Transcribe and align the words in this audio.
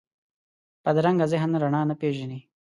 بدرنګه 0.83 1.25
ذهن 1.31 1.51
رڼا 1.61 1.81
نه 1.89 1.95
پېژني 2.01 2.39